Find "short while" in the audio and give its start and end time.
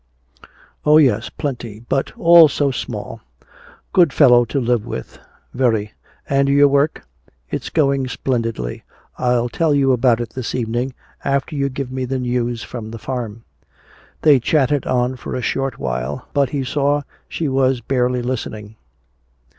15.43-16.27